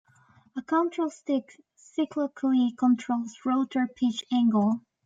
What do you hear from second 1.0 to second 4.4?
stick cyclically controls rotor pitch